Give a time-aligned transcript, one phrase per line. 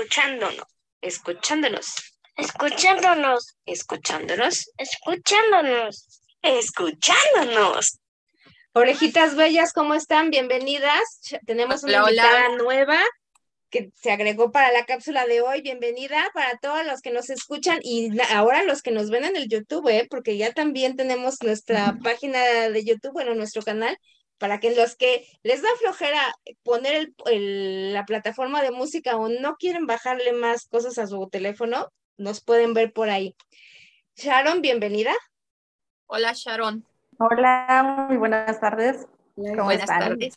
[0.00, 0.64] escuchándonos,
[1.02, 1.94] escuchándonos,
[2.34, 8.00] escuchándonos, escuchándonos, escuchándonos, escuchándonos.
[8.72, 10.30] Orejitas bellas, ¿cómo están?
[10.30, 11.02] Bienvenidas.
[11.44, 12.22] Tenemos una Hola, hola.
[12.22, 12.98] invitada nueva
[13.68, 15.60] que se agregó para la cápsula de hoy.
[15.60, 19.48] Bienvenida para todos los que nos escuchan y ahora los que nos ven en el
[19.48, 20.06] YouTube, ¿eh?
[20.08, 22.40] porque ya también tenemos nuestra página
[22.70, 23.98] de YouTube, bueno, nuestro canal,
[24.40, 26.34] para que los que les da flojera
[26.64, 31.28] poner el- el- la plataforma de música o no quieren bajarle más cosas a su
[31.30, 33.36] teléfono, nos pueden ver por ahí.
[34.16, 35.12] Sharon, bienvenida.
[36.06, 36.84] Hola Sharon,
[37.18, 39.06] Hola, muy buenas tardes.
[39.36, 40.00] ¿Cómo buenas están?
[40.00, 40.34] tardes.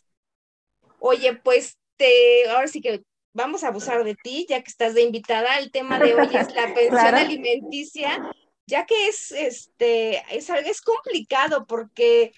[0.98, 5.02] Oye, pues te, ahora sí que vamos a abusar de ti, ya que estás de
[5.02, 5.58] invitada.
[5.58, 7.16] El tema de hoy es la pensión Claro.
[7.16, 8.20] alimenticia,
[8.66, 12.32] ya que es este, es, algo- es complicado porque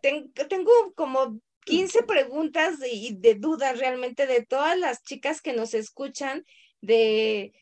[0.00, 5.74] tengo como 15 preguntas de, y de dudas realmente de todas las chicas que nos
[5.74, 6.44] escuchan,
[6.80, 7.52] de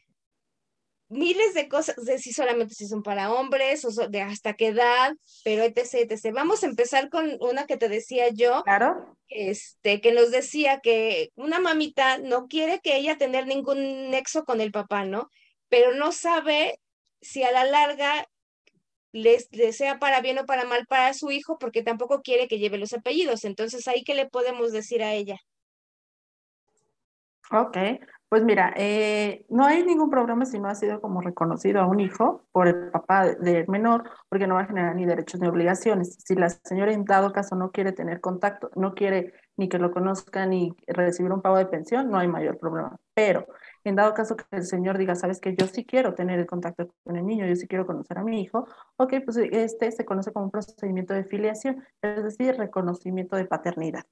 [1.08, 4.68] miles de cosas, de si solamente si son para hombres o so- de hasta qué
[4.68, 5.12] edad,
[5.44, 6.32] pero etc, etc.
[6.34, 11.30] Vamos a empezar con una que te decía yo, Claro, este, que nos decía que
[11.36, 15.30] una mamita no quiere que ella tener ningún nexo con el papá, ¿no?
[15.68, 16.80] Pero no sabe
[17.20, 18.26] si a la larga
[19.16, 22.58] les, le sea para bien o para mal para su hijo, porque tampoco quiere que
[22.58, 23.44] lleve los apellidos.
[23.44, 25.36] Entonces, ¿ahí qué le podemos decir a ella?
[27.52, 27.76] ok.
[28.28, 32.00] Pues mira, eh, no hay ningún problema si no ha sido como reconocido a un
[32.00, 35.46] hijo por el papá de- del menor, porque no va a generar ni derechos ni
[35.46, 36.16] obligaciones.
[36.24, 39.92] Si la señora en dado caso no quiere tener contacto, no quiere ni que lo
[39.92, 42.96] conozca ni recibir un pago de pensión, no hay mayor problema.
[43.14, 43.46] Pero
[43.88, 46.88] en dado caso que el señor diga, sabes que yo sí quiero tener el contacto
[47.04, 50.32] con el niño, yo sí quiero conocer a mi hijo, ok, pues este se conoce
[50.32, 54.04] como un procedimiento de filiación, es decir, reconocimiento de paternidad.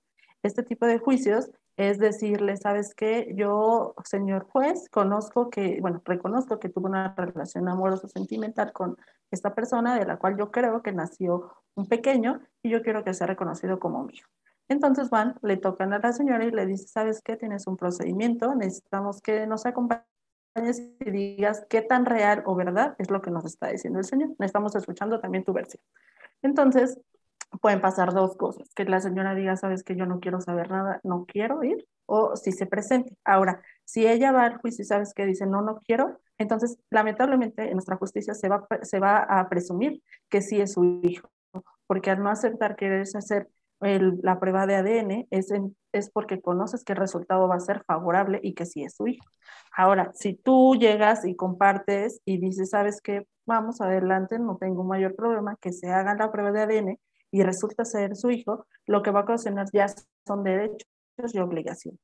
[0.42, 6.60] Este tipo de juicios es decirle, sabes qué, yo, señor juez, conozco que, bueno, reconozco
[6.60, 8.96] que tuve una relación amorosa sentimental con
[9.30, 13.14] esta persona de la cual yo creo que nació un pequeño y yo quiero que
[13.14, 14.24] sea reconocido como mío.
[14.68, 17.36] Entonces van, le tocan a la señora y le dice, ¿sabes qué?
[17.36, 20.04] Tienes un procedimiento, necesitamos que nos acompañes
[21.00, 24.30] y digas qué tan real o verdad es lo que nos está diciendo el señor.
[24.38, 25.82] Estamos escuchando también tu versión.
[26.42, 26.98] Entonces,
[27.60, 31.00] pueden pasar dos cosas, que la señora diga, sabes que yo no quiero saber nada,
[31.04, 33.16] no quiero ir, o si se presente.
[33.24, 37.64] Ahora, si ella va al juicio y sabes que dice, no, no quiero, entonces lamentablemente
[37.64, 41.30] en nuestra justicia se va, se va a presumir que sí es su hijo,
[41.86, 43.48] porque al no aceptar quererse hacer
[43.84, 45.52] la prueba de ADN es,
[45.92, 49.06] es porque conoces que el resultado va a ser favorable y que sí es su
[49.06, 49.26] hijo.
[49.76, 55.14] Ahora, si tú llegas y compartes y dices, sabes que vamos adelante, no tengo mayor
[55.14, 57.00] problema, que se haga la prueba de ADN
[57.30, 59.86] y resulta ser su hijo, lo que va a ocasionar ya
[60.26, 60.88] son derechos
[61.34, 62.00] y obligaciones.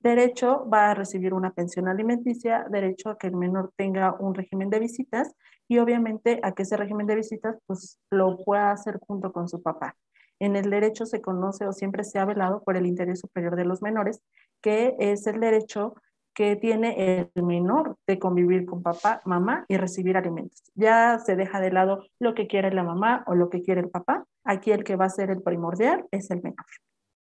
[0.00, 4.68] Derecho va a recibir una pensión alimenticia, derecho a que el menor tenga un régimen
[4.68, 5.32] de visitas
[5.68, 9.62] y obviamente a que ese régimen de visitas pues lo pueda hacer junto con su
[9.62, 9.96] papá.
[10.44, 13.64] En el derecho se conoce o siempre se ha velado por el interés superior de
[13.64, 14.20] los menores,
[14.60, 15.94] que es el derecho
[16.34, 20.60] que tiene el menor de convivir con papá, mamá y recibir alimentos.
[20.74, 23.88] Ya se deja de lado lo que quiere la mamá o lo que quiere el
[23.90, 24.24] papá.
[24.42, 26.66] Aquí el que va a ser el primordial es el menor.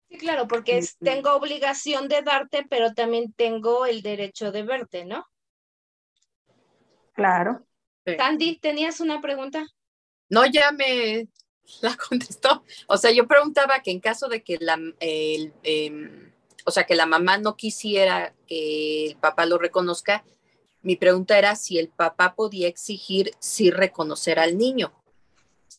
[0.09, 1.05] Sí, claro, porque es- Ujú.
[1.05, 5.25] tengo obligación de darte, pero también tengo el derecho de verte, ¿no?
[7.13, 7.67] Claro.
[8.03, 8.15] Sí.
[8.17, 9.63] Sandy, ¿tenías una pregunta?
[10.29, 11.27] No, ya me
[11.81, 12.63] la contestó.
[12.87, 16.31] O sea, yo preguntaba que en caso de que la, el, em,
[16.65, 20.23] o sea, que la mamá no quisiera que el papá lo reconozca,
[20.83, 24.91] mi pregunta era si el papá podía exigir sí reconocer al niño.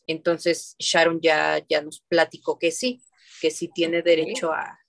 [0.07, 3.01] Entonces Sharon ya, ya nos platicó que sí,
[3.41, 4.79] que sí tiene derecho a,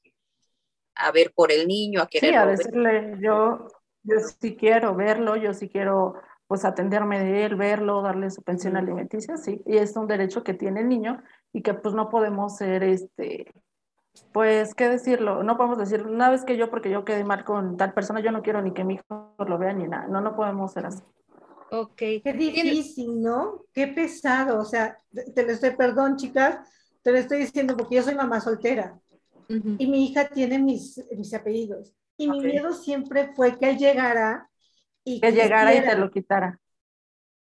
[0.95, 2.59] a ver por el niño, a Sí, quererlo a ver.
[2.59, 3.69] decirle, yo,
[4.03, 6.15] yo sí quiero verlo, yo sí quiero
[6.47, 10.55] pues atenderme de él, verlo, darle su pensión alimenticia, sí, y es un derecho que
[10.55, 11.23] tiene el niño
[11.53, 13.53] y que pues no podemos ser este,
[14.33, 15.43] pues, ¿qué decirlo?
[15.43, 18.31] No podemos decir, una vez que yo, porque yo quedé mal con tal persona, yo
[18.31, 21.03] no quiero ni que mi hijo lo vea ni nada, no, no podemos ser así.
[21.71, 21.97] Ok.
[21.97, 23.65] Qué difícil, ¿no?
[23.73, 24.61] Qué pesado.
[24.61, 24.97] O sea,
[25.35, 26.69] te, lo estoy, perdón, chicas,
[27.03, 28.99] te lo estoy diciendo porque yo soy mamá soltera
[29.49, 29.77] Ujú.
[29.79, 31.93] y mi hija tiene mis, mis apellidos.
[32.17, 32.45] Y mi Ok.
[32.45, 34.49] miedo siempre fue que él llegara
[35.05, 36.61] y Que llegara y te lo quitara.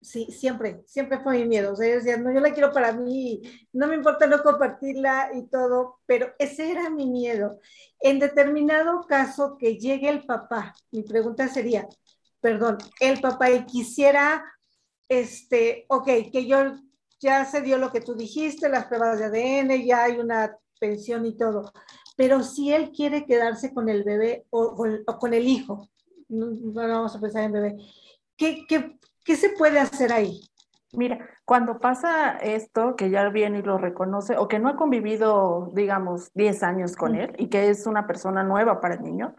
[0.00, 1.72] Sí, siempre, siempre fue mi miedo.
[1.72, 5.30] O sea, yo decía, no, yo la quiero para mí, no me importa no compartirla
[5.34, 7.58] y todo, pero ese era mi miedo.
[8.00, 11.88] En determinado caso que llegue el papá, mi pregunta sería,
[12.40, 14.44] perdón, el papá y quisiera,
[15.08, 16.76] este, ok, que yo
[17.20, 21.26] ya se dio lo que tú dijiste, las pruebas de ADN, ya hay una pensión
[21.26, 21.72] y todo,
[22.16, 25.88] pero si él quiere quedarse con el bebé o, o- o con el hijo,
[26.28, 27.76] no, vamos a pensar en bebé.
[28.36, 30.40] ¿Qué, qué, qué se puede hacer ahí?
[30.92, 35.70] Mira, cuando pasa esto, que ya viene y lo reconoce, o que no ha convivido,
[35.74, 39.36] digamos, 10 años con él y que es una persona nueva para el niño,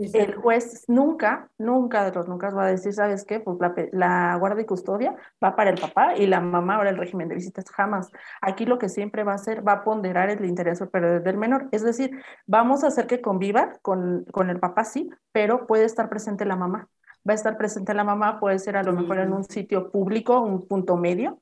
[0.00, 3.40] el juez nunca, nunca de los nunca va a decir, ¿sabes qué?
[3.40, 6.96] Pues la, la, guardia y custodia va para el papá y la mamá ahora el
[6.96, 8.10] régimen de visitas jamás.
[8.40, 11.68] Aquí lo que siempre va a hacer, va a ponderar el interés superior del menor.
[11.72, 12.10] Es decir,
[12.46, 16.56] vamos a hacer que conviva con, con el papá, sí, pero puede estar presente la
[16.56, 16.88] mamá.
[17.28, 20.40] Va a estar presente la mamá, puede ser a lo mejor en un sitio público,
[20.40, 21.40] un punto medio,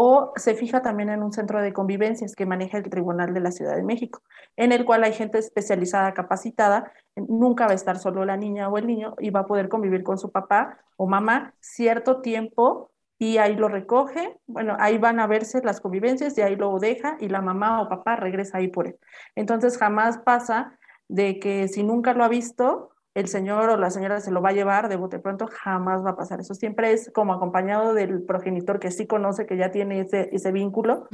[0.00, 3.50] o se fija también en un centro de convivencias que maneja el Tribunal de la
[3.50, 4.22] Ciudad de México,
[4.56, 8.78] en el cual hay gente especializada, capacitada, nunca va a estar solo la niña o
[8.78, 13.38] el niño y va a poder convivir con su papá o mamá cierto tiempo y
[13.38, 17.28] ahí lo recoge, bueno, ahí van a verse las convivencias y ahí lo deja y
[17.28, 19.00] la mamá o papá regresa ahí por él.
[19.34, 20.78] Entonces jamás pasa
[21.08, 24.50] de que si nunca lo ha visto, el señor o la señora se lo va
[24.50, 26.40] a llevar de bote pronto, jamás va a pasar.
[26.40, 30.52] Eso siempre es como acompañado del progenitor que sí conoce, que ya tiene ese, ese
[30.52, 31.08] vínculo,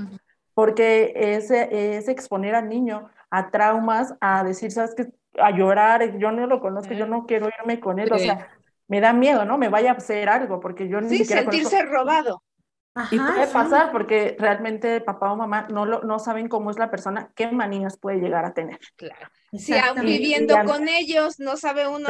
[0.53, 5.09] porque es, es exponer al niño a traumas, a decir, ¿sabes qué?
[5.41, 8.51] A llorar, yo no lo conozco, yo no quiero irme con él, o sea,
[8.87, 9.59] me da miedo, ¿no?
[9.59, 12.44] Me vaya a hacer algo, porque yo ni sí, siquiera sentirse robado.
[13.11, 16.91] Y puede pasar porque realmente papá o mamá no, lo, no saben cómo es la
[16.91, 18.79] persona, qué manías puede llegar a tener.
[18.97, 19.29] Claro.
[19.53, 22.09] Si aún viviendo con ellos, no sabe uno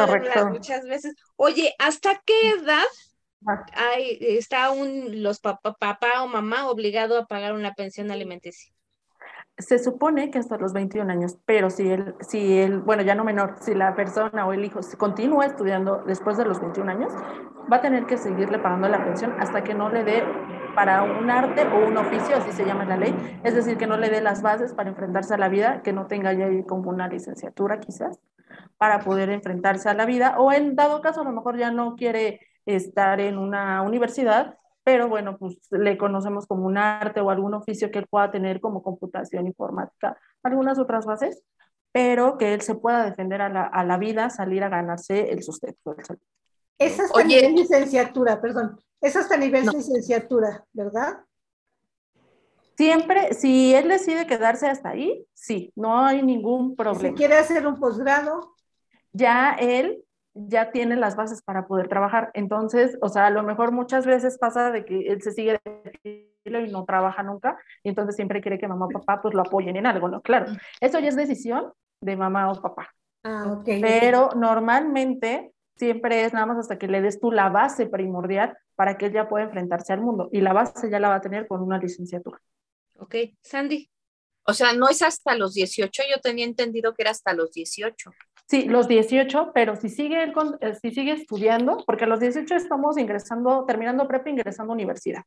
[0.51, 2.85] muchas veces, oye, ¿hasta qué edad
[3.75, 8.75] hay, está un, los papá, papá o mamá obligado a pagar una pensión alimenticia?
[9.57, 13.25] se supone que hasta los 21 años, pero si él, si él, bueno, ya no
[13.25, 17.13] menor, si la persona o el hijo continúa estudiando después de los 21 años,
[17.73, 20.25] va a tener que seguirle pagando la pensión hasta que no le dé
[20.75, 23.97] para un arte o un oficio, así se llama la ley, es decir, que no
[23.97, 27.09] le dé las bases para enfrentarse a la vida, que no tenga ya como una
[27.09, 28.19] licenciatura quizás,
[28.77, 31.97] para poder enfrentarse a la vida, o en dado caso a lo mejor ya no
[31.97, 37.55] quiere estar en una universidad, pero bueno, pues le conocemos como un arte o algún
[37.55, 41.43] oficio que él pueda tener como computación informática, algunas otras bases,
[41.91, 45.43] pero que él se pueda defender a la, a la vida, salir a ganarse el
[45.43, 45.97] sustento.
[46.79, 51.19] Es hasta nivel licenciatura, perdón, es hasta nivel licenciatura, ¿verdad?
[52.77, 57.09] Siempre, si él decide quedarse hasta ahí, sí, no hay ningún problema.
[57.11, 58.55] Si quiere hacer un posgrado.
[59.13, 60.03] Ya él
[60.35, 62.31] ya tiene las bases para poder trabajar.
[62.35, 65.61] Entonces, o sea, a lo mejor muchas veces pasa de que él se sigue
[66.03, 69.77] y no trabaja nunca, y entonces siempre quiere que mamá o papá pues lo apoyen
[69.77, 70.21] en algo, ¿no?
[70.21, 70.47] Claro,
[70.81, 71.73] eso ya es decisión
[72.03, 72.91] de mamá o papá.
[73.23, 73.65] Ah, ok.
[73.81, 78.97] Pero normalmente siempre es nada más hasta que le des tú la base primordial para
[78.97, 81.47] que él ya pueda enfrentarse al mundo, y la base ya la va a tener
[81.47, 82.41] con una licenciatura.
[82.99, 83.91] Ok, Sandy.
[84.47, 88.11] O sea, no es hasta los 18, yo tenía entendido que era hasta los 18.
[88.47, 92.99] Sí, los 18, pero si sigue, eh, si sigue estudiando, porque a los 18 estamos
[92.99, 95.23] ingresando, terminando prepa, ingresando a universidad.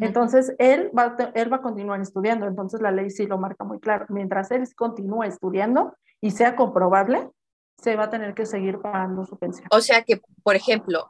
[0.00, 3.80] Entonces, él va, él va a continuar estudiando, entonces la ley sí lo marca muy
[3.80, 4.04] claro.
[4.10, 7.30] Mientras él continúe estudiando y sea comprobable,
[7.80, 9.68] se va a tener que seguir pagando su pensión.
[9.70, 11.08] O sea que, por ejemplo,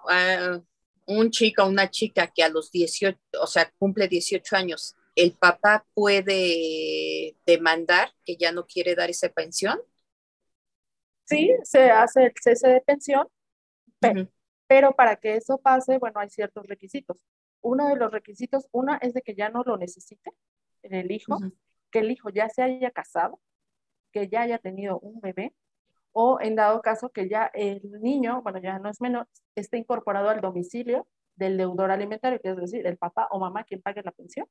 [1.06, 5.32] un chico o una chica que a los 18, o sea, cumple 18 años, ¿el
[5.32, 9.80] papá puede demandar que ya no quiere dar esa pensión?
[11.28, 13.28] sí, se hace el cese de pensión,
[14.66, 17.18] pero, para que eso pase, bueno, hay ciertos requisitos.
[17.60, 20.32] Uno de los requisitos, una es de que ya no lo necesite
[20.82, 21.38] el hijo,
[21.90, 23.40] que el hijo ya se haya casado,
[24.12, 25.54] que ya haya tenido un bebé,
[26.20, 30.30] o en dado caso que ya el niño, bueno, ya no es menor, esté incorporado
[30.30, 31.06] al domicilio
[31.36, 34.48] del deudor alimentario, que es decir, el papá o mamá quien pague la pensión.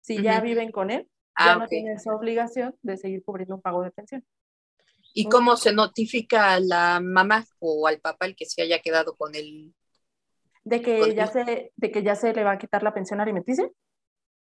[0.00, 1.02] Si ya viven con él,
[1.38, 4.24] ya ah, no tiene esa obligación de seguir cubriendo un pago de pensión.
[5.12, 9.14] ¿Y cómo se notifica a la mamá o al papá el que se haya quedado
[9.14, 9.74] con el...
[10.64, 13.68] De que, ya se, de que ya se le va a quitar la pensión alimenticia.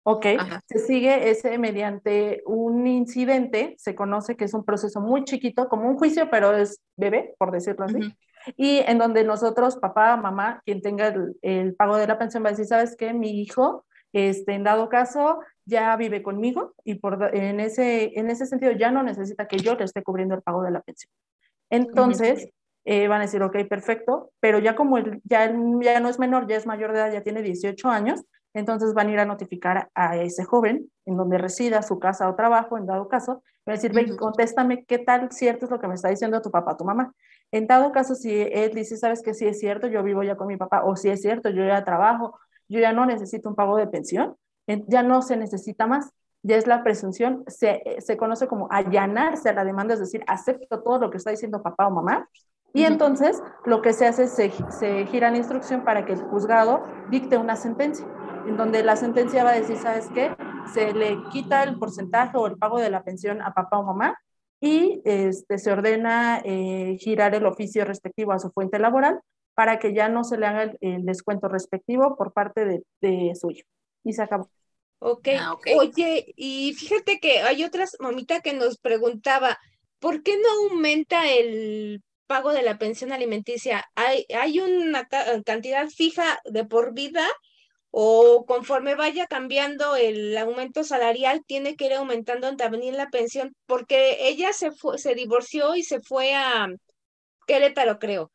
[0.07, 0.27] Ok,
[0.67, 5.89] se sigue ese mediante un incidente, se conoce que es un proceso muy chiquito, como
[5.89, 8.15] un juicio, pero es bebé, por decirlo así.
[8.59, 12.49] Y en donde nosotros, papá, mamá, quien tenga el, el, pago de la pensión, va
[12.49, 13.15] a decir, ¿sabes qué?
[13.15, 18.45] Mi hijo, este, en dado caso, ya vive conmigo y por, en, ese, en ese
[18.45, 21.11] sentido ya no necesita que yo le esté cubriendo el pago de la pensión.
[21.71, 22.51] Entonces,
[22.85, 26.57] eh, van a decir, ok, perfecto, pero ya como ya, ya no es menor, ya
[26.57, 28.23] es mayor de edad, ya tiene 18 años,
[28.55, 32.37] entonces van a ir a notificar a ese joven en donde resida, su casa o
[32.37, 35.89] trabajo, en dado caso, van a decir, ven, contéstame qué tal cierto es lo que
[35.89, 37.13] me está diciendo tu papá, tu mamá.
[37.51, 40.47] En dado caso, si él dice, sabes que sí es cierto, yo vivo ya con
[40.47, 43.77] mi papá, o si es cierto, yo ya trabajo, yo ya no necesito un pago
[43.77, 46.11] de pensión, ya no se necesita más,
[46.43, 50.83] ya es la presunción, se, se conoce como allanarse a la demanda, es decir, acepto
[50.83, 52.29] todo lo que está diciendo papá o mamá
[52.73, 56.23] Y entonces lo que se hace es se, se gira la instrucción para que el
[56.23, 58.07] juzgado dicte una sentencia,
[58.47, 60.37] en donde la sentencia va a decir, ¿sabes qué?
[60.73, 64.19] Se le quita el porcentaje o el pago de la pensión a papá o mamá
[64.61, 69.21] y este, se ordena eh, girar el oficio respectivo a su fuente laboral
[69.55, 73.35] para que ya no se le haga el, el descuento respectivo por parte de, de,
[73.35, 73.69] su hijo.
[74.03, 74.51] Y se acabó.
[74.99, 75.37] Okay.
[75.37, 75.67] Ah, ok.
[75.79, 79.59] Oye, y fíjate que hay otra mamita que nos preguntaba,
[79.99, 83.85] ¿por qué no aumenta el pago de la pensión alimenticia?
[83.95, 85.07] ¿Hay, hay una
[85.45, 87.27] cantidad fija de por vida
[87.97, 94.17] o conforme vaya cambiando el aumento salarial, tiene que ir aumentando también la pensión, porque
[94.27, 96.67] ella se fue, se divorció y se fue a
[97.47, 98.33] Querétaro, creo.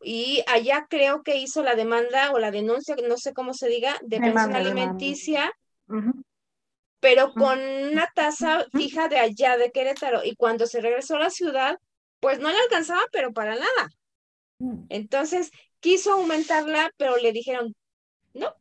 [0.00, 3.98] Y allá creo que hizo la demanda o la denuncia, no sé cómo se diga,
[4.02, 5.50] de pensión alimenticia,
[7.00, 10.20] pero con una tasa fija de allá de Querétaro.
[10.22, 11.76] Y cuando se regresó a la ciudad,
[12.20, 13.88] pues no le alcanzaba, pero para nada.
[14.60, 14.84] Mm.
[14.90, 17.74] Entonces quiso aumentarla, pero le dijeron,
[18.34, 18.54] no,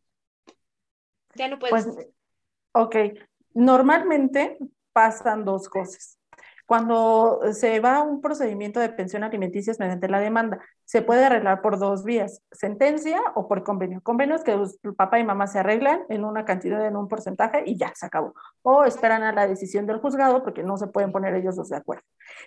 [1.35, 1.85] ya no puedes.
[1.85, 2.07] Pues,
[2.73, 2.95] ok,
[3.53, 4.57] normalmente
[4.93, 6.19] pasan dos cosas.
[6.65, 11.61] Cuando se va a un procedimiento de pensión alimenticia mediante la demanda, se puede arreglar
[11.61, 14.01] por dos vías, sentencia o por convenio.
[14.01, 14.57] Convenio es que
[14.95, 18.33] papá y mamá se arreglan en una cantidad, en un porcentaje y ya se acabó.
[18.61, 21.77] O esperan a la decisión del juzgado porque no se pueden poner ellos dos de
[21.77, 22.03] acuerdo.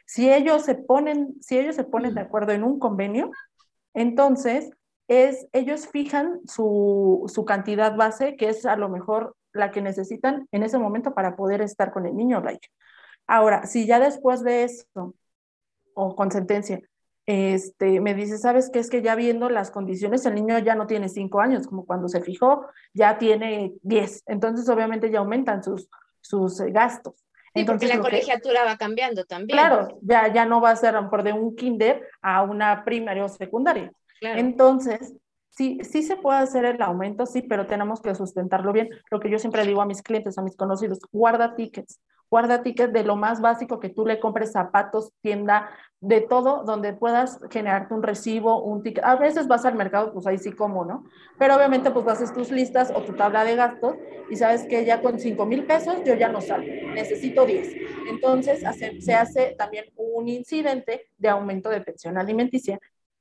[0.06, 3.30] Si ellos se ponen, si ellos se ponen de acuerdo en un convenio,
[3.92, 4.70] entonces
[5.08, 10.48] es, ellos fijan su, su, cantidad base, que es a lo mejor la que necesitan
[10.52, 12.68] en ese momento para poder estar con el niño like.
[13.26, 15.14] Ahora, si ya después de eso,
[15.94, 16.80] o con sentencia,
[17.26, 18.78] este, me dice, ¿sabes qué?
[18.78, 22.08] Es que ya viendo las condiciones, el niño ya no tiene cinco años, como cuando
[22.08, 24.22] se fijó, ya tiene diez.
[24.26, 25.88] Entonces, obviamente, ya aumentan sus,
[26.20, 27.14] sus eh, gastos.
[27.16, 29.58] Sí, Entonces, porque la colegiatura va cambiando también.
[29.58, 33.28] Claro, ya, ya no va a ser mejor de un kinder a una primaria o
[33.28, 33.90] secundaria.
[34.20, 35.14] Entonces,
[35.50, 38.90] sí, sí se puede hacer el aumento, sí, pero tenemos que sustentarlo bien.
[39.10, 42.92] Lo que yo siempre digo a mis clientes, a mis conocidos, guarda tickets, guarda tickets
[42.92, 45.70] de lo más básico que tú le compres zapatos, tienda,
[46.00, 49.04] de todo, donde puedas generarte un recibo, un ticket.
[49.04, 51.04] A veces vas al mercado, pues ahí sí como, ¿no?
[51.38, 53.96] Pero obviamente pues haces tus listas o tu tabla de gastos
[54.30, 57.74] y sabes que ya con 5 mil pesos yo ya no salgo, necesito 10.
[58.10, 58.62] Entonces
[59.00, 62.78] se hace también un incidente de aumento de pensión alimenticia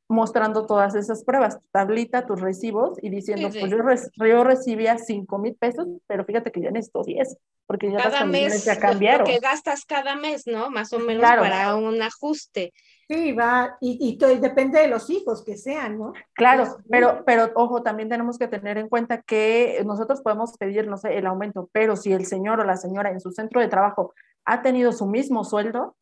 [0.07, 3.77] mostrando todas esas pruebas, tu tablita, tus recibos y diciendo, pues yo,
[4.25, 8.27] yo, recibía 5 mil pesos, pero fíjate que ya necesito 10, porque ya cada las
[8.27, 9.25] mes, ya cambiaron.
[9.25, 10.69] que gastas cada mes, ¿no?
[10.69, 12.73] Más o menos para un ajuste.
[13.07, 16.13] Sí, va, y, y, depende de los hijos que sean, ¿no?
[16.33, 20.97] Claro, pero, pero ojo, también tenemos que tener en cuenta que nosotros podemos pedir, no
[20.97, 24.13] sé, el aumento, pero si el señor o la señora en su centro de trabajo
[24.43, 25.95] ha tenido su mismo sueldo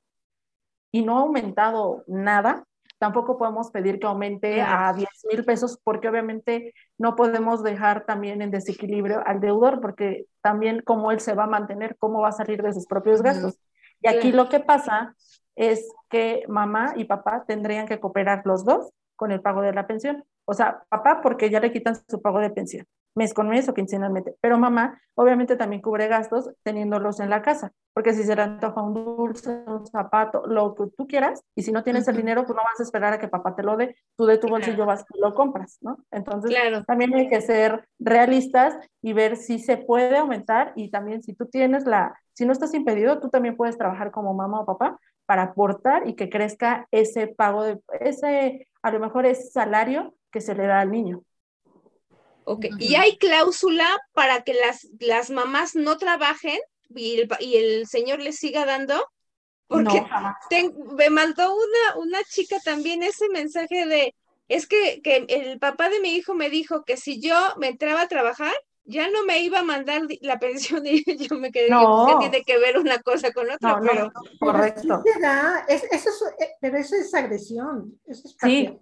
[0.91, 2.65] y no ha aumentado nada,
[3.03, 8.41] tampoco podemos pedir que aumente a 10 mil pesos porque obviamente no podemos dejar también
[8.41, 12.31] en desequilibrio al deudor porque también cómo él se va a mantener, cómo va a
[12.31, 13.59] salir de sus propios gastos.
[13.99, 15.17] Y aquí lo que pasa
[15.57, 19.85] es que mamá y papá tendrían que cooperar los dos con el pago de la
[19.85, 20.23] pensión.
[20.45, 23.73] O sea, papá porque ya le quitan su pago de pensión mes con mes o
[23.73, 24.35] quincenalmente.
[24.41, 28.81] Pero mamá obviamente también cubre gastos teniéndolos en la casa, porque si se le antoja
[28.81, 32.55] un dulce, un zapato, lo que tú quieras, y si no tienes el dinero, pues
[32.55, 35.05] no vas a esperar a que papá te lo dé, tú de tu bolsillo vas
[35.13, 35.97] y lo compras, ¿no?
[36.11, 36.53] Entonces,
[36.87, 41.45] también hay que ser realistas y ver si se puede aumentar y también si tú
[41.45, 45.43] tienes la, si no estás impedido, tú también puedes trabajar como mamá o papá para
[45.43, 50.55] aportar y que crezca ese pago de, ese, a lo mejor ese salario que se
[50.55, 51.23] le da al niño.
[52.45, 56.59] Ok, y hay cláusula para que las, las mamás no trabajen
[56.95, 59.05] y el, y el señor les siga dando.
[59.67, 60.05] Porque
[60.95, 64.13] me mandó una, una chica también ese mensaje de,
[64.47, 68.01] es que, que el papá de mi hijo me dijo que si yo me entraba
[68.01, 68.53] a trabajar,
[68.85, 72.05] ya no me iba a mandar la pensión y yo me quedé, no.
[72.07, 73.79] ¿qué tiene que ver una cosa con otra?
[73.79, 75.03] No, pero, correcto.
[75.67, 75.83] eso es,
[76.39, 78.79] eh, pero eso es agresión, eso es sí.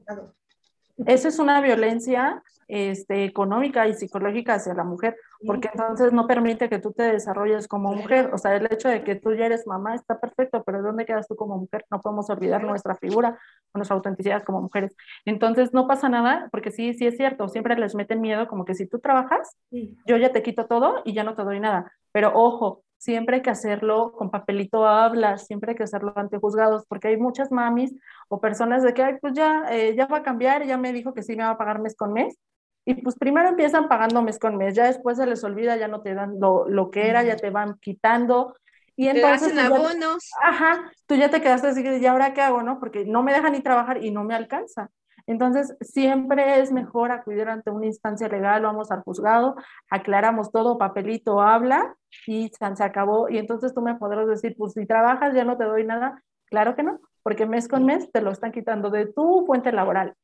[1.06, 6.70] Eso es una violencia este, económica y psicológica hacia la mujer, porque entonces no permite
[6.70, 8.30] que tú te desarrolles como mujer.
[8.34, 11.28] O sea, el hecho de que tú ya eres mamá está perfecto, pero ¿dónde quedas
[11.28, 11.84] tú como mujer?
[11.92, 13.38] No podemos olvidar nuestra figura,
[13.74, 14.96] nuestra autenticidad como mujeres.
[15.26, 18.74] Entonces no pasa nada, porque sí, sí es cierto, siempre les meten miedo como que
[18.74, 21.92] si tú trabajas, yo ya te quito todo y ya no te doy nada.
[22.14, 26.38] Pero ojo, siempre hay que hacerlo con papelito a hablar, siempre hay que hacerlo ante
[26.38, 27.94] juzgados, porque hay muchas mamis
[28.30, 31.14] o personas de que, ay, pues ya, eh, ya va a cambiar, ya me dijo
[31.14, 32.38] que sí me va a pagar mes con mes,
[32.86, 36.02] y pues primero empiezan pagando mes con mes, ya después se les olvida, ya no
[36.02, 38.56] te dan lo, lo que era, ya te van quitando,
[38.98, 40.32] Y Te entonces, hacen tú ya- abonos.
[40.44, 42.80] ajá, tú ya te quedaste así, ¿y ahora qué hago, no?
[42.80, 44.90] Porque no me deja ni trabajar y no me alcanza.
[45.28, 49.56] Entonces, siempre es mejor acudir ante una instancia legal, vamos al juzgado,
[49.90, 51.96] aclaramos todo, papelito habla
[52.28, 53.30] y se acabó.
[53.30, 56.22] Y entonces tú me podrás decir, pues si trabajas ya no te doy nada.
[56.46, 60.16] Claro que no, porque mes con mes te lo están quitando de tu fuente laboral.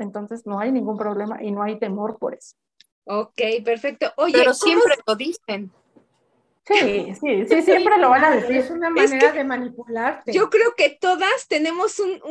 [0.00, 2.56] Entonces, no hay ningún problema y no hay temor por eso.
[3.04, 4.12] Ok, perfecto.
[4.16, 5.72] Oye, Pero ¿cómo siempre lo dicen.
[6.66, 8.56] Sí, sí, sí, siempre lo van a decir.
[8.56, 10.32] Es una Es manera que de manipularte.
[10.32, 12.22] Yo creo que todas tenemos un,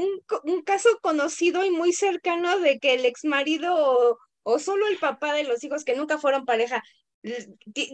[0.44, 5.34] un caso conocido y muy cercano de que el exmarido o, o solo el papá
[5.34, 6.82] de los hijos que nunca fueron pareja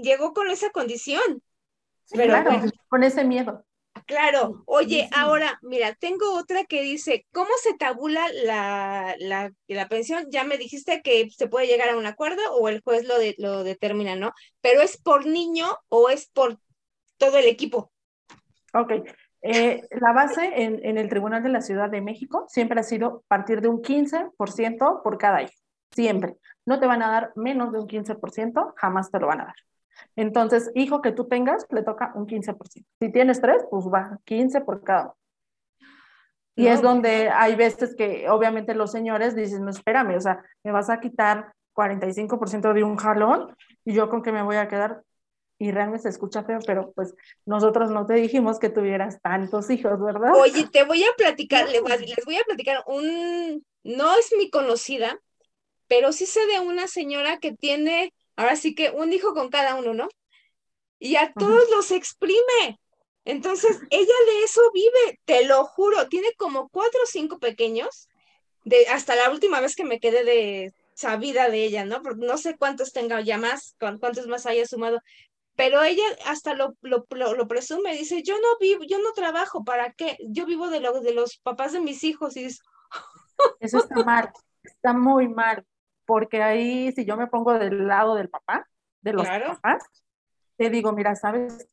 [0.04, 1.42] llegó con esa condición.
[2.04, 2.72] Sí, pero Claro, bueno.
[2.90, 3.66] con ese miedo.
[4.06, 5.10] Claro, oye, sí.
[5.16, 10.26] ahora, mira, tengo otra que dice, ¿cómo se tabula la, la, la pensión?
[10.30, 13.36] Ya me dijiste que se puede llegar a un acuerdo o el juez lo, de,
[13.38, 14.34] lo determina, ¿no?
[14.62, 16.60] Pero ¿es por niño o es por
[17.18, 17.92] todo el equipo?
[18.74, 18.92] Ok.
[19.42, 23.24] Eh, la base en, en el Tribunal de la Ciudad de México siempre ha sido
[23.28, 25.54] partir de un 15% por cada hijo.
[25.92, 26.36] Siempre.
[26.66, 29.56] No te van a dar menos de un 15%, jamás te lo van a dar.
[30.16, 32.86] Entonces, hijo que tú tengas, le toca un 15%.
[33.00, 35.16] Si tienes tres, pues va 15 por cada uno.
[36.56, 40.44] Y No, es donde hay veces que obviamente los señores dicen, no, espérame, o sea,
[40.64, 44.68] me vas a quitar 45% de un jalón y yo con qué me voy a
[44.68, 45.04] quedar.
[45.58, 47.14] Y realmente se escucha feo, pero pues
[47.46, 50.34] nosotros no te dijimos que tuvieras tantos hijos, ¿verdad?
[50.36, 51.82] Oye, te voy a platicar, les
[52.26, 55.18] voy a platicar un, no es mi conocida,
[55.88, 59.76] pero sí sé de una señora que tiene, ahora sí que un hijo con cada
[59.76, 60.10] uno, ¿no?
[61.00, 62.80] Y a todos los exprime.
[63.26, 68.08] Entonces, ella de eso vive, te lo juro, tiene como cuatro o cinco pequeños,
[68.64, 72.02] de hasta la última vez que me quedé de sabida de ella, ¿no?
[72.02, 75.02] Porque no sé cuántos tenga ya más, cuántos más haya sumado,
[75.56, 79.64] pero ella hasta lo, lo, lo, lo presume, dice, yo no vivo, yo no trabajo,
[79.64, 80.18] ¿para qué?
[80.28, 82.62] Yo vivo de, lo, de los papás de mis hijos, y dice,
[83.60, 84.32] Eso está mal,
[84.64, 85.66] está muy mal,
[86.06, 88.68] porque ahí si yo me pongo del lado del papá,
[89.02, 89.56] de los Claro.
[89.56, 89.84] papás,
[90.58, 91.68] te digo, mira, sabes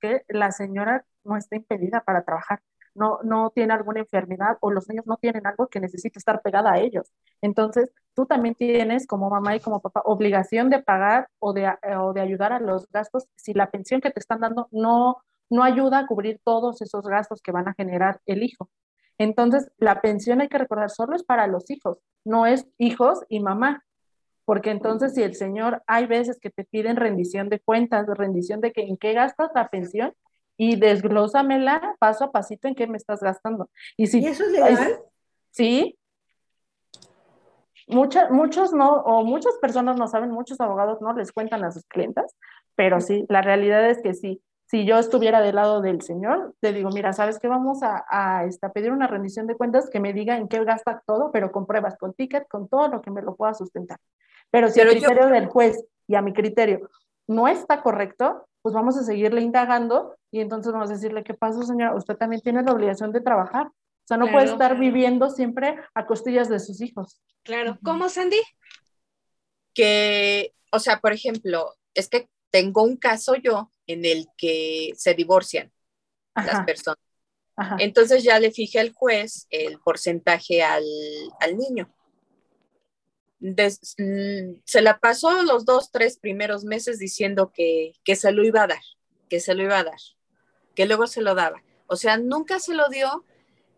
[0.00, 2.62] que la señora no está impedida para trabajar,
[2.94, 6.72] no, no tiene alguna enfermedad o los niños no tienen algo que necesite estar pegada
[6.72, 7.12] a ellos.
[7.40, 11.96] Entonces, tú también tienes como mamá y como papá obligación de pagar o de, eh,
[11.96, 15.18] o de ayudar a los gastos si la pensión que te están dando no,
[15.50, 18.68] no ayuda a cubrir todos esos gastos que van a generar el hijo.
[19.20, 23.40] Entonces, la pensión hay que recordar solo es para los hijos, no es hijos y
[23.40, 23.84] mamá.
[24.46, 28.72] Porque entonces si el señor, hay veces que te piden rendición de cuentas, rendición de
[28.72, 30.14] que en qué gastas la pensión
[30.56, 33.68] y desglósamela paso a pasito en qué me estás gastando.
[33.98, 35.00] Y si ¿Y eso es legal?
[35.50, 35.98] Sí.
[37.88, 41.84] Muchas, muchos no, o muchas personas no saben, muchos abogados no les cuentan a sus
[41.84, 42.34] clientas,
[42.74, 44.42] pero sí, la realidad es que sí.
[44.70, 47.48] Si yo estuviera del lado del señor, te digo, mira, ¿sabes qué?
[47.48, 50.62] Vamos a, a, este, a pedir una rendición de cuentas que me diga en qué
[50.64, 53.98] gasta todo, pero con pruebas, con ticket, con todo lo que me lo pueda sustentar.
[54.50, 56.88] Pero si Pero el yo- criterio del juez y a mi criterio
[57.26, 61.62] no está correcto, pues vamos a seguirle indagando y entonces vamos a decirle, ¿qué pasa,
[61.64, 61.94] señora?
[61.96, 63.66] Usted también tiene la obligación de trabajar.
[63.66, 67.20] O sea, no Claro, puede estar viviendo siempre a costillas de sus hijos.
[67.42, 67.76] claro.
[67.82, 68.40] ¿cómo, Sandy?
[69.74, 75.14] que, o sea, por ejemplo, es que tengo un caso yo en el que se
[75.14, 75.72] divorcian
[76.34, 76.98] las personas.
[77.56, 77.76] ajá.
[77.80, 80.84] Entonces ya le fije al juez el porcentaje al,
[81.40, 81.92] al niño.
[83.38, 88.44] Des- mm, se la pasó los dos, tres primeros meses diciendo que, que se lo
[88.44, 88.82] iba a dar,
[89.28, 90.00] que se lo iba a dar,
[90.74, 91.62] que luego se lo daba.
[91.86, 93.24] O sea, nunca se lo dio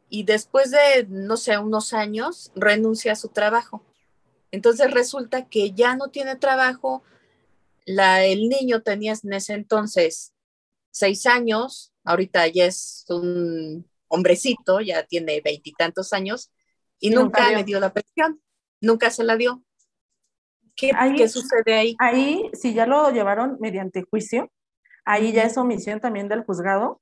[0.09, 3.83] y después de, no sé, unos años, renuncia a su trabajo.
[4.51, 7.03] Entonces resulta que ya no tiene trabajo.
[7.87, 10.33] La, el niño tenía en ese entonces
[10.91, 16.51] seis años, ahorita ya es un hombrecito, ya tiene veintitantos años,
[17.01, 18.41] y Y nunca nunca le dio la pensión,
[18.81, 19.63] nunca se la dio.
[20.77, 21.97] ¿Qué, Ahí- qué sucede ahí?
[21.99, 24.51] Ahí, si ya lo llevaron mediante juicio,
[25.05, 27.01] ahí ya es omisión también del juzgado.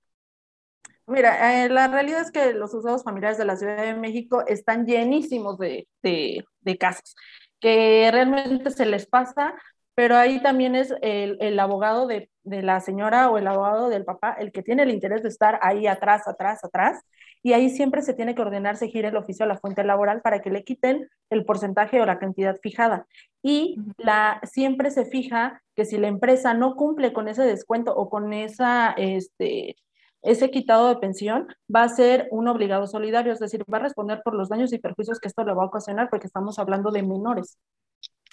[1.07, 4.87] Mira, eh, la realidad es que los juzgados familiares de la Ciudad de México están
[4.87, 7.15] llenísimos de, de- de casos
[7.61, 9.53] que realmente se les pasa,
[10.01, 14.07] pero ahí también es el, el abogado de, de la señora o el abogado del
[14.07, 17.03] papá el que tiene el interés de estar ahí atrás, atrás, atrás,
[17.43, 20.41] y ahí siempre se tiene que ordenar seguir el oficio a la fuente laboral para
[20.41, 23.07] que le quiten el porcentaje o la cantidad fijada.
[23.43, 28.09] Y la, siempre se fija que si la empresa no cumple con ese descuento o
[28.09, 29.77] con esa, este,
[30.23, 34.23] ese quitado de pensión, va a ser un obligado solidario, es decir, va a responder
[34.25, 37.03] por los daños y perjuicios que esto le va a ocasionar porque estamos hablando de
[37.03, 37.59] menores.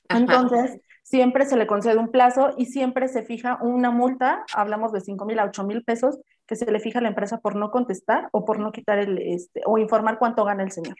[0.09, 5.01] Entonces, siempre se le concede un plazo y siempre se fija una multa, hablamos de
[5.01, 7.71] 5 mil a 8 mil pesos, que se le fija a la empresa por no
[7.71, 10.97] contestar o por no quitar el, este, o informar cuánto gana el señor.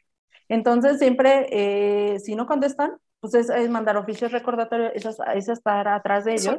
[0.50, 6.26] Entonces, siempre, eh, si no contestan, pues es, mandar oficios recordatorios, es, es, estar atrás
[6.26, 6.56] de ellos.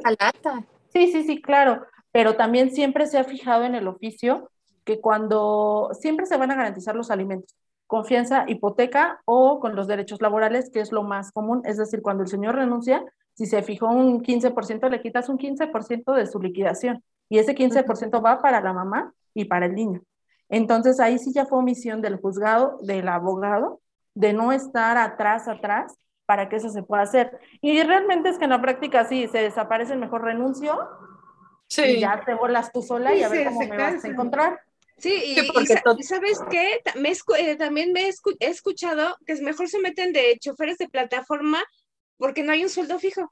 [0.93, 4.49] Sí, sí, sí, claro, pero también siempre se ha fijado en el oficio
[4.83, 7.55] que cuando siempre se van a garantizar los alimentos,
[7.89, 12.21] confianza, hipoteca o con los derechos laborales, que es lo más común, es decir, cuando
[12.21, 17.03] el señor renuncia, si se fijó un 15%, le quitas un 15% de su liquidación
[17.29, 20.03] y ese 15% va para la mamá y para el niño.
[20.49, 23.81] Entonces ahí sí ya fue omisión del juzgado, del abogado,
[24.13, 25.97] de no estar atrás, atrás,
[26.27, 27.39] para que eso se pueda hacer.
[27.59, 30.77] Y realmente es que en la práctica sí, se desaparece el mejor renuncio
[31.67, 31.81] sí.
[31.85, 34.59] y ya te bolas tú sola y a ver cómo me vas a encontrar.
[34.99, 38.09] Sí, y, sabes qué, me, eh, también me
[38.39, 41.63] he escuchado que es mejor se meten de choferes de plataforma
[42.17, 43.31] porque no hay un sueldo fijo.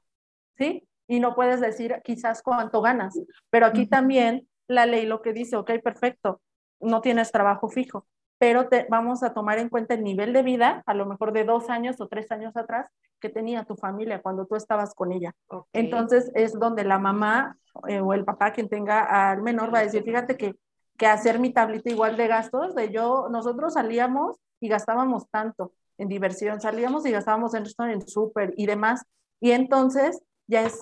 [0.56, 3.18] Sí, y no puedes decir quizás cuánto ganas,
[3.50, 6.40] pero aquí también la ley lo que dice, ok, perfecto,
[6.80, 8.06] no tienes trabajo fijo,
[8.38, 11.44] pero te, vamos a tomar en cuenta el nivel de vida, a lo mejor de
[11.44, 12.86] dos años o tres años atrás,
[13.20, 15.34] que tenía tu familia cuando tú estabas con ella.
[15.72, 19.84] Entonces es donde la mamá eh, o el papá, quien tenga al menor, va a
[19.84, 20.54] decir, fíjate que,
[20.98, 26.08] que hacer mi tablita igual de gastos, de yo, nosotros salíamos y gastábamos tanto, en
[26.08, 29.04] diversión, salíamos y gastábamos en en súper y demás.
[29.40, 30.78] Y entonces ya es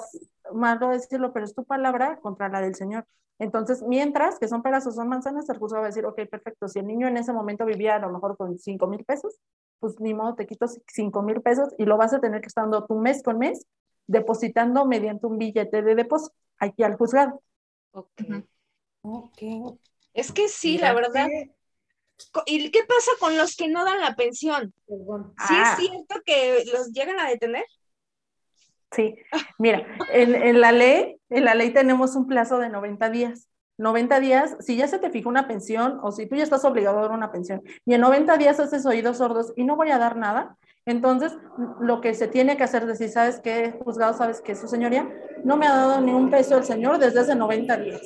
[0.52, 3.06] malo decirlo, pero es tu palabra contra la del Señor.
[3.38, 6.68] Entonces, mientras que son peras o son manzanas, el juzgado va a decir, ok, perfecto,
[6.68, 9.36] si el niño en ese momento vivía a lo mejor con 5 mil pesos,
[9.78, 12.64] pues ni modo, te quito 5 mil pesos y lo vas a tener que estar
[12.64, 13.66] dando tu mes con mes,
[14.06, 17.42] depositando mediante un billete de depósito aquí al juzgado.
[17.92, 19.78] Ok.
[20.16, 21.28] Es que sí, la verdad,
[22.46, 24.72] ¿Y qué pasa con los que no dan la pensión?
[24.88, 25.76] ¿Sí es ah.
[25.78, 27.64] cierto que los llegan a detener?
[28.92, 29.16] Sí,
[29.58, 33.48] mira, en, la ley, en la ley tenemos un plazo de 90 días.
[33.78, 36.98] 90 días, si ya se te fijó una pensión o si tú ya estás obligado
[36.98, 39.98] a dar una pensión y en 90 días haces oídos sordos y no voy a
[39.98, 41.36] dar nada, entonces
[41.78, 44.14] lo que se tiene que hacer es decir, ¿sabes qué, juzgado?
[44.14, 45.06] ¿Sabes qué, su señoría?
[45.44, 48.00] No me ha dado ni un peso el señor desde hace 90 días.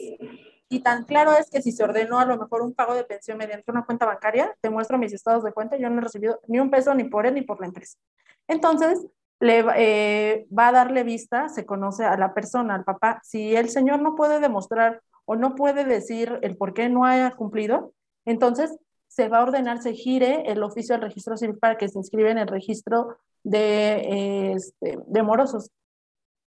[0.73, 3.37] Y tan claro es que si se ordenó a lo mejor un pago de pensión
[3.37, 6.61] mediante una cuenta bancaria, te muestro mis estados de cuenta, yo no he recibido ni
[6.61, 7.99] un peso ni por él ni por la empresa.
[8.47, 9.05] Entonces,
[9.41, 13.21] le eh, va a darle vista, se conoce a la persona, al papá.
[13.25, 17.33] Si el señor no puede demostrar o no puede decir el por qué no haya
[17.33, 17.93] cumplido,
[18.25, 18.77] entonces
[19.09, 22.31] se va a ordenar, se gire el oficio del registro civil para que se inscriba
[22.31, 25.71] en el registro de, este, de morosos.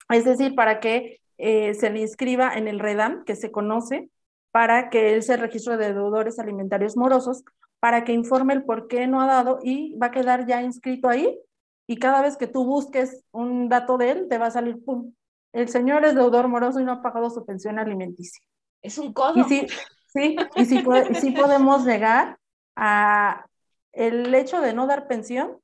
[0.09, 4.09] Es decir, para que eh, se le inscriba en el REDAM, que se conoce,
[4.53, 7.43] para que él se registre de deudores alimentarios morosos,
[7.79, 11.09] para que informe el por qué no ha dado y va a quedar ya inscrito
[11.09, 11.39] ahí.
[11.87, 15.11] Y cada vez que tú busques un dato de él, te va a salir, pum,
[15.53, 18.45] el señor es deudor moroso y no ha pagado su pensión alimenticia.
[18.83, 19.39] Es un codo.
[19.39, 19.67] Y sí,
[20.13, 20.83] sí, y sí,
[21.19, 22.37] sí podemos llegar
[22.75, 23.47] a
[23.91, 25.57] el hecho de no dar pensión,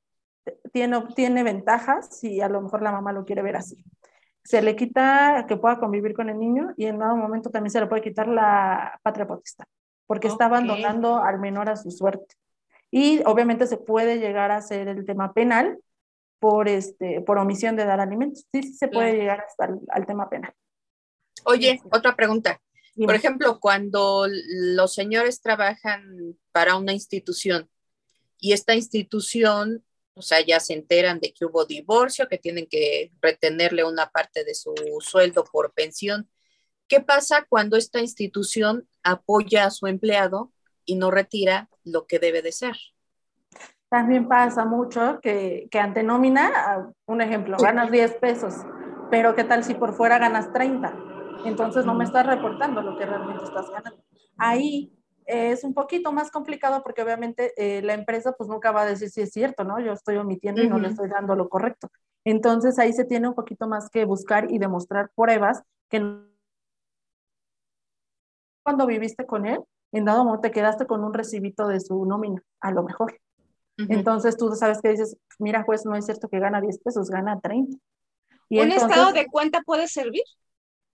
[0.72, 3.84] tiene, tiene ventajas si a lo mejor la mamá lo quiere ver así
[4.44, 7.80] se le quita que pueda convivir con el niño y en dado momento también se
[7.80, 9.66] le puede quitar la patria potestad,
[10.06, 12.34] porque está abandonando al menor a su suerte.
[12.90, 15.78] Y obviamente se puede llegar a hacer el tema penal
[16.40, 18.46] por, este, por omisión de dar alimentos.
[18.52, 20.52] Sí, sí se puede llegar hasta al tema penal.
[21.44, 22.60] Oye, otra pregunta.
[22.96, 27.70] Por ejemplo, cuando los señores trabajan para una institución
[28.38, 29.84] y esta institución
[30.20, 34.44] o sea, ya se enteran de que hubo divorcio, que tienen que retenerle una parte
[34.44, 36.28] de su sueldo por pensión.
[36.88, 40.52] ¿Qué pasa cuando esta institución apoya a su empleado
[40.84, 42.76] y no retira lo que debe de ser?
[43.88, 48.52] También pasa mucho que, que ante nómina, un ejemplo, ganas 10 pesos,
[49.10, 50.94] pero ¿qué tal si por fuera ganas 30?
[51.46, 54.04] Entonces no me estás reportando lo que realmente estás ganando.
[54.36, 54.92] Ahí
[55.30, 59.10] es un poquito más complicado porque obviamente eh, la empresa pues nunca va a decir
[59.10, 59.80] si es cierto, ¿no?
[59.80, 61.90] Yo estoy omitiendo y no le estoy dando lo correcto.
[62.24, 65.98] Entonces ahí se tiene un poquito más que buscar y demostrar pruebas que
[68.62, 69.60] cuando viviste con él,
[69.92, 73.18] en dado momento te quedaste con un recibito de su nómina, a lo mejor.
[73.88, 77.40] Entonces tú sabes que dices, mira juez, no es cierto que gana 10 pesos, gana
[77.40, 77.78] 30.
[78.50, 80.22] Y ¿Un estado de cuenta puede servir?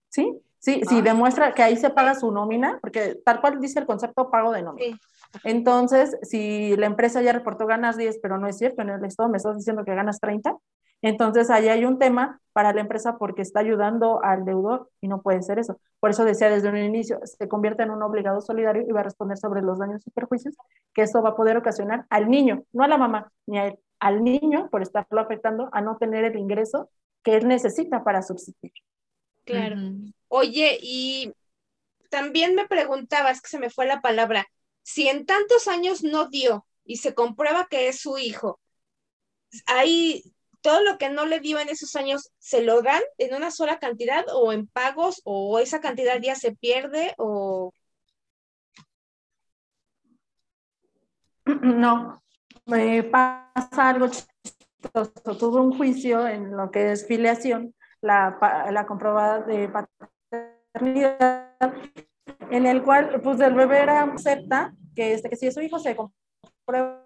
[0.09, 3.85] Sí, Sí, sí, demuestra que ahí se paga su nómina, porque tal cual dice el
[3.85, 4.97] concepto pago de nómina.
[5.43, 9.29] Entonces, si la empresa ya reportó ganas 10, pero no es cierto, en el estado
[9.29, 10.57] me estás diciendo que ganas 30,
[11.03, 15.21] entonces ahí hay un tema para la empresa porque está ayudando al deudor y no
[15.21, 15.79] puede ser eso.
[15.99, 19.03] Por eso decía desde un inicio, se convierte en un obligado solidario y va a
[19.03, 20.55] responder sobre los daños y perjuicios
[20.95, 23.79] que esto va a poder ocasionar al niño, no a la mamá, ni a él,
[23.99, 26.89] al niño por estarlo afectando a no tener el ingreso
[27.21, 28.71] que él necesita para subsistir.
[29.43, 29.77] Claro.
[30.37, 31.33] Oye, y
[32.09, 34.45] también me preguntaba, es que se me fue la palabra,
[34.83, 38.59] si en tantos años no dio y se comprueba que es su hijo,
[39.65, 40.23] ahí
[40.59, 43.79] todo lo que no le dio en esos años, ¿se lo dan en una sola
[43.79, 47.71] cantidad o en pagos o esa cantidad ya se pierde o...
[51.45, 52.21] No,
[52.65, 55.49] me pasa algo chistoso.
[55.49, 58.37] Un juicio en lo que es filiación, la,
[58.71, 59.69] la comprobada de
[60.75, 61.73] paternidad,
[62.51, 65.79] en el cual, pues, el bebé era, acepta que, este, que si es su hijo
[65.79, 67.01] se comprueba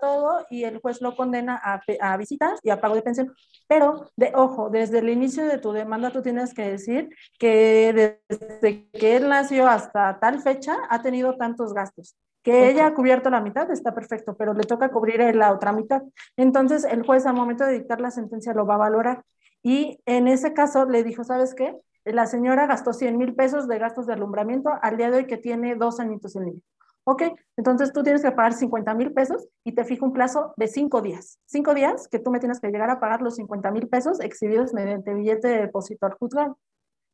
[0.00, 3.34] todo y el juez lo condena a, a, visitas y a pago de pensión.
[3.66, 8.88] Pero, de, ojo, desde el inicio de tu demanda tú tienes que decir que desde
[8.90, 12.16] que él nació hasta tal fecha ha tenido tantos gastos.
[12.42, 16.02] Que ella ha cubierto la mitad está perfecto, pero le toca cubrir la otra mitad.
[16.36, 19.24] Entonces, el juez al momento de dictar la sentencia lo va a valorar.
[19.62, 21.74] Y en ese caso le dijo, ¿sabes qué?
[22.04, 25.38] La señora gastó 100 mil pesos de gastos de alumbramiento al día de hoy que
[25.38, 26.62] tiene dos añitos en línea.
[27.06, 27.22] Ok,
[27.56, 31.02] entonces tú tienes que pagar 50 mil pesos y te fijo un plazo de cinco
[31.02, 31.38] días.
[31.44, 34.72] Cinco días que tú me tienes que llegar a pagar los 50 mil pesos exhibidos
[34.72, 36.58] mediante billete de depósito al juzgado.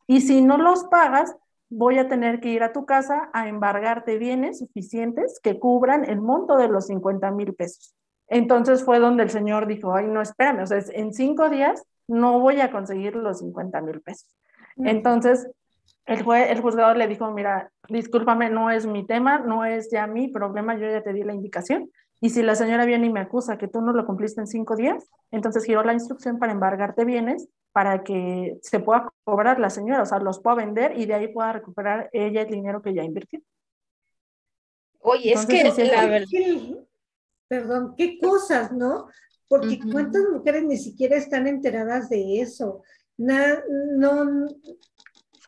[0.06, 1.34] Y si no los pagas,
[1.68, 6.20] voy a tener que ir a tu casa a embargarte bienes suficientes que cubran el
[6.20, 7.94] monto de los 50 mil pesos.
[8.28, 12.38] Entonces fue donde el señor dijo, ay, no, espérame, o sea, en cinco días no
[12.38, 14.28] voy a conseguir los 50 mil pesos.
[14.84, 15.48] Entonces,
[16.06, 20.06] el, juez, el juzgador le dijo, mira, discúlpame, no es mi tema, no es ya
[20.06, 21.90] mi problema, yo ya te di la indicación.
[22.20, 24.76] Y si la señora viene y me acusa que tú no lo cumpliste en cinco
[24.76, 30.02] días, entonces giró la instrucción para embargarte bienes para que se pueda cobrar la señora,
[30.02, 33.04] o sea, los pueda vender y de ahí pueda recuperar ella el dinero que ya
[33.04, 33.40] invirtió.
[35.00, 36.26] Oye, es que la verdad...
[37.48, 39.08] Perdón, qué cosas, ¿no?
[39.48, 42.82] Porque cuántas mujeres ni siquiera están enteradas de eso.
[43.20, 44.48] No,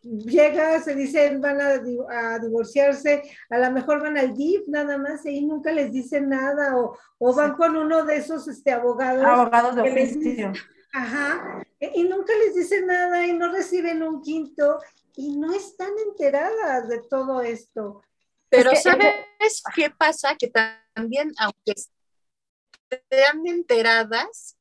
[0.03, 5.45] llega, se dicen van a, divorciarse, a lo mejor van al DIF nada más y
[5.45, 9.25] nunca les dicen nada, o, o van con uno de esos este, abogados.
[9.25, 10.53] Abogados de oficio.
[10.95, 14.79] Ajá, y nunca les dicen nada y no reciben un quinto
[15.17, 18.03] y no están enteradas de todo esto.
[18.51, 20.37] Pero ¿sabes qué pasa?
[20.37, 20.53] Que
[20.95, 21.75] también, aunque
[22.91, 24.59] estén enteradas,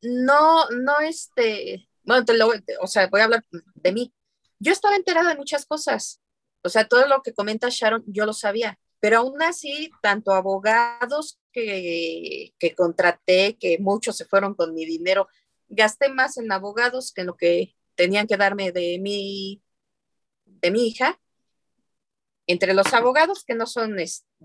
[0.00, 4.12] no, no, este, bueno, te lo, o sea, voy a hablar de mí
[4.60, 6.20] yo estaba enterada de muchas cosas.
[6.62, 8.78] O sea, todo lo que comenta Sharon, yo lo sabía.
[9.00, 15.26] Pero aún así, tanto abogados que, que contraté, que muchos se fueron con mi dinero,
[15.68, 19.62] gasté más en abogados que en lo que tenían que darme de mi,
[20.44, 21.18] de mi hija.
[22.46, 23.96] Entre los abogados que no son,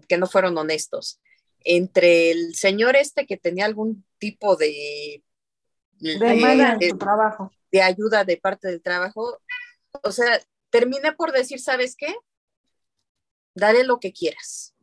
[0.07, 1.19] que no fueron honestos,
[1.65, 5.23] entre el señor este que tenía algún tipo de,
[5.99, 7.51] de, de, de trabajo.
[7.71, 9.39] de ayuda de parte del trabajo,
[10.03, 12.13] o sea, terminé por decir, ¿sabes qué?
[13.53, 14.75] Dale lo que quieras.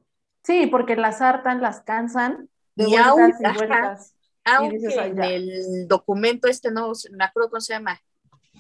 [0.43, 4.15] Sí, porque las hartan, las cansan de y vueltas.
[4.45, 8.01] Aunque en el documento este no me acuerdo cómo se llama.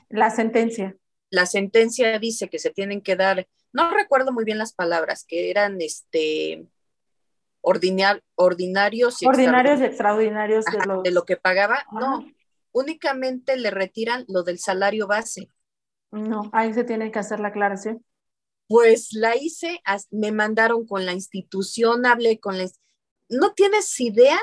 [0.08, 0.96] La sentencia.
[1.30, 5.50] La sentencia dice que se tienen que dar, no recuerdo muy bien las palabras, que
[5.50, 6.66] eran este
[7.62, 10.64] ordinarios y ordinarios y extraordinarios
[11.02, 11.84] de, lo que pagaba.
[11.92, 12.24] No,
[12.72, 15.48] únicamente le retiran lo del salario base.
[16.10, 18.04] No, ahí se tiene que hacer la aclaración.
[18.66, 22.68] Pues la hice, me mandaron con la institución, hablé con la...
[23.28, 24.38] No tienes idea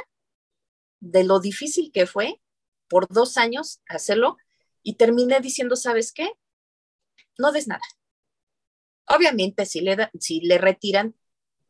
[1.00, 2.42] de lo difícil que fue
[2.88, 4.38] por dos años hacerlo
[4.84, 6.32] y terminé diciendo, ¿sabes qué?
[7.38, 7.82] No des nada.
[9.08, 11.16] Obviamente si le, si le retiran,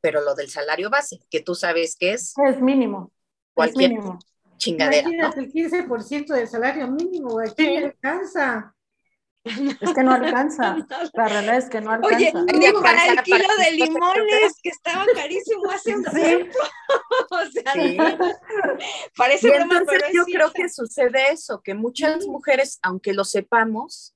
[0.02, 2.34] pero lo del salario base, que tú sabes que es...
[2.48, 3.12] Es mínimo.
[3.54, 3.92] Cualquier
[4.60, 5.10] chingadera.
[5.10, 7.76] Imagínate el 15% del salario mínimo, aquí sí.
[7.78, 8.76] alcanza.
[9.44, 10.76] Es que no alcanza.
[11.14, 12.16] La realidad es que no alcanza.
[12.18, 16.58] Oye, para el kilo de limones que estaba carísimo hace un tiempo.
[17.32, 17.98] o sea, sí.
[19.18, 24.16] parece y entonces yo creo que sucede eso, que muchas mujeres, aunque lo sepamos,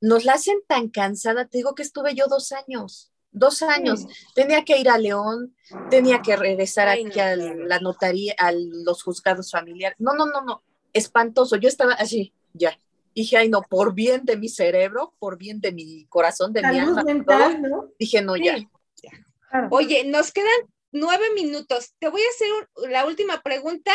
[0.00, 1.46] nos la hacen tan cansada.
[1.46, 4.00] Te digo que estuve yo dos años, dos años.
[4.00, 4.26] Sí.
[4.34, 5.54] Tenía que ir a León,
[5.90, 7.24] tenía que regresar Ay, aquí no.
[7.24, 9.96] a la notaría, a los juzgados familiares.
[10.00, 11.56] No, no, no, no, espantoso.
[11.56, 12.78] Yo estaba así, ya
[13.16, 16.78] dije, ay, no, por bien de mi cerebro, por bien de mi corazón, de mi
[16.78, 17.90] alma, mental, todo, ¿no?
[17.98, 18.58] dije, no, ya.
[19.02, 19.68] Ya.
[19.70, 20.50] Oye, nos quedan
[20.92, 21.94] nueve minutos.
[21.98, 23.90] Te voy a hacer un, la última pregunta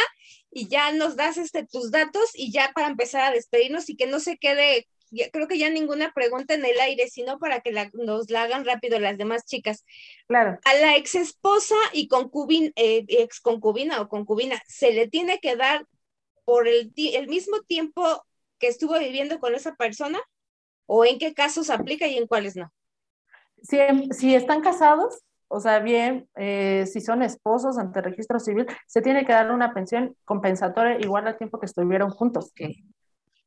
[0.52, 4.08] y ya nos das este, tus datos y ya para empezar a despedirnos y que
[4.08, 7.72] no se quede, ya, creo que ya ninguna pregunta en el aire, sino para que
[7.72, 9.86] la, nos la hagan rápido las demás chicas.
[10.28, 10.60] Claro.
[10.66, 15.56] A la ex esposa y concubina, eh, ex concubina o concubina, ¿se le tiene que
[15.56, 15.86] dar
[16.46, 18.26] por el, el mismo tiempo
[18.58, 20.20] que estuvo viviendo con esa persona?
[20.88, 22.72] ¿O en qué casos aplica y en cuáles no?
[23.62, 23.78] Si,
[24.12, 29.26] si están casados, o sea, bien, eh, si son esposos ante registro civil, se tiene
[29.26, 32.54] que dar una pensión compensatoria igual al tiempo que estuvieron juntos.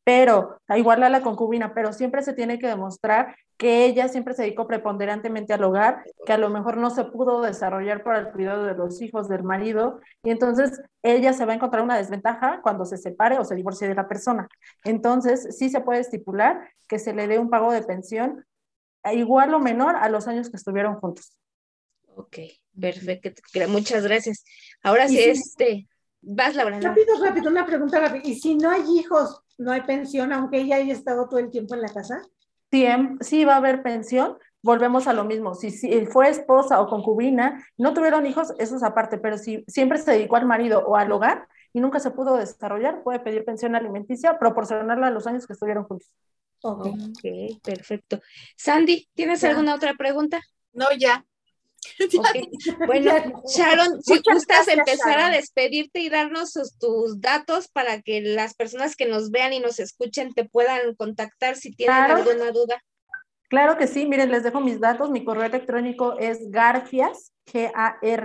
[0.04, 4.42] Pero, igual a la concubina, pero siempre se tiene que demostrar que ella siempre se
[4.42, 8.64] dedicó preponderantemente al hogar, que a lo mejor no se pudo desarrollar por el cuidado
[8.64, 12.84] de los hijos del marido, y entonces ella se va a encontrar una desventaja cuando
[12.84, 14.46] se separe o se divorcie de la persona.
[14.84, 18.44] Entonces, sí se puede estipular que se le dé un pago de pensión
[19.12, 21.36] igual o menor a los años que estuvieron juntos.
[22.16, 22.38] Ok,
[22.78, 23.42] perfecto.
[23.68, 24.44] Muchas gracias.
[24.82, 25.88] Ahora sí, este,
[26.20, 26.80] vas, Laura.
[26.80, 28.22] Rápido, rápido, una pregunta rápida.
[28.24, 31.74] ¿Y si no hay hijos, no hay pensión, aunque ella haya estado todo el tiempo
[31.74, 32.22] en la casa?
[32.70, 32.86] Sí,
[33.20, 34.36] sí va a haber pensión.
[34.62, 35.54] Volvemos a lo mismo.
[35.54, 39.98] Si, si fue esposa o concubina, no tuvieron hijos, eso es aparte, pero si siempre
[39.98, 43.74] se dedicó al marido o al hogar y nunca se pudo desarrollar, puede pedir pensión
[43.74, 46.10] alimenticia, proporcionarla a los años que estuvieron juntos.
[46.62, 48.20] Ok, perfecto.
[48.56, 50.40] Sandy, ¿tienes alguna otra pregunta?
[50.72, 51.24] No, ya.
[52.86, 53.12] Bueno,
[53.46, 59.06] Sharon, si gustas empezar a despedirte y darnos tus, datos para que las personas que
[59.06, 62.82] nos vean y nos escuchen te puedan contactar si tienen alguna duda.
[63.48, 65.10] Claro que sí, miren, les dejo mis datos.
[65.10, 68.24] Mi correo electrónico es garfias, G-A-R-F-I-A-S,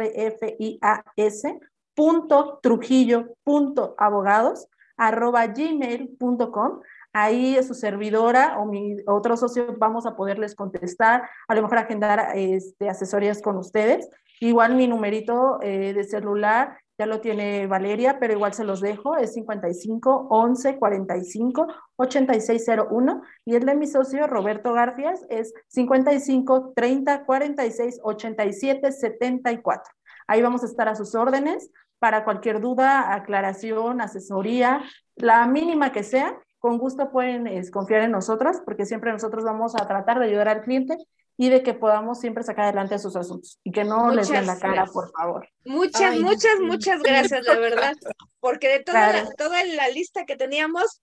[1.94, 4.68] punto trujillo, punto abogados,
[4.98, 6.82] arroba gmail.com.
[7.14, 12.32] Ahí su servidora o mi otro socio vamos a poderles contestar, a lo mejor agendar
[12.36, 14.10] este, asesorías con ustedes.
[14.40, 19.16] Igual mi numerito eh, de celular ya lo tiene Valeria, pero igual se los dejo,
[19.16, 27.26] es 55 11 45 8601 y el de mi socio Roberto Garfias es 55 30
[27.26, 29.94] 46 87 74.
[30.28, 34.82] Ahí vamos a estar a sus órdenes para cualquier duda, aclaración, asesoría,
[35.16, 39.88] la mínima que sea, con gusto pueden confiar en nosotros, porque siempre nosotros vamos a
[39.88, 40.98] tratar de ayudar al cliente
[41.38, 44.60] y de que podamos siempre sacar adelante sus asuntos y que no les den la
[44.60, 45.48] cara, por favor.
[45.64, 47.96] Muchas, muchas, muchas gracias, la verdad,
[48.42, 51.02] porque de toda, la, toda la lista que teníamos,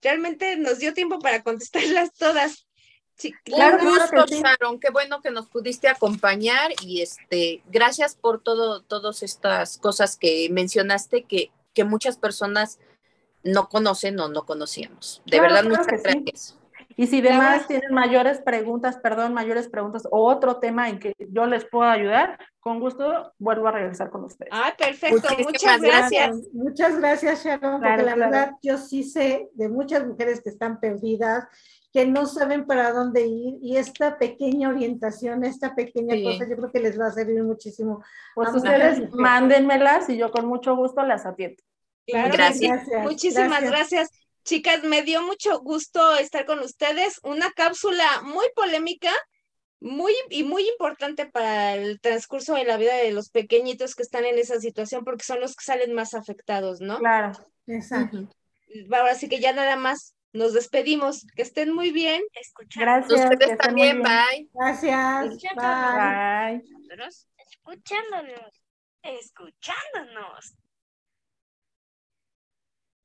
[0.00, 2.68] realmente nos dio tiempo para contestarlas todas.
[3.16, 8.40] Sí, claro, Un gusto, Sharon, qué bueno que nos pudiste acompañar y este, gracias por
[8.40, 12.78] todo, todas estas cosas que mencionaste que, que muchas personas
[13.44, 15.22] no conocen o no conocíamos.
[15.26, 16.58] De verdad, muchas gracias.
[16.96, 21.46] Y si demás tienen mayores preguntas, perdón, mayores preguntas o otro tema en que yo
[21.46, 24.52] les pueda ayudar, con gusto vuelvo a regresar con ustedes.
[24.52, 26.36] Ah, perfecto, muchas gracias.
[26.52, 31.44] Muchas gracias, Sharon, porque la verdad yo sí sé de muchas mujeres que están perdidas,
[31.92, 36.72] que no saben para dónde ir y esta pequeña orientación, esta pequeña cosa, yo creo
[36.72, 38.02] que les va a servir muchísimo.
[38.34, 41.62] Pues ustedes mándenmelas y yo con mucho gusto las atiendo.
[42.06, 42.86] Claro, gracias.
[43.02, 44.10] Muchísimas gracias.
[44.44, 47.18] Chicas, me dio mucho gusto estar con ustedes.
[47.22, 49.10] Una cápsula muy polémica,
[49.80, 54.24] muy y muy importante para el transcurso de la vida de los pequeñitos que están
[54.26, 56.98] en esa situación, porque son los que salen más afectados, ¿no?
[56.98, 57.32] Claro,
[57.66, 58.28] exacto.
[58.92, 61.26] Ahora sí que ya nada más nos despedimos.
[61.34, 62.22] Que estén muy bien.
[62.76, 63.30] Gracias.
[63.30, 64.50] Ustedes también, bye.
[64.52, 65.38] Gracias.
[65.56, 66.62] Bye.
[67.38, 68.62] Escuchándonos.
[69.02, 70.54] Escuchándonos.